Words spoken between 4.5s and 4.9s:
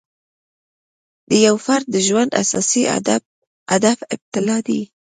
دی.